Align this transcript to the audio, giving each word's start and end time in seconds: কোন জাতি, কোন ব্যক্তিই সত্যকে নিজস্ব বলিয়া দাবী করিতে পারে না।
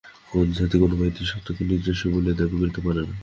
কোন 0.31 0.47
জাতি, 0.57 0.75
কোন 0.81 0.91
ব্যক্তিই 0.99 1.29
সত্যকে 1.31 1.61
নিজস্ব 1.69 2.03
বলিয়া 2.13 2.35
দাবী 2.37 2.55
করিতে 2.61 2.79
পারে 2.85 3.01
না। 3.01 3.13